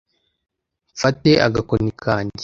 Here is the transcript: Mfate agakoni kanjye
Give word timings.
Mfate 0.95 1.31
agakoni 1.47 1.91
kanjye 2.01 2.39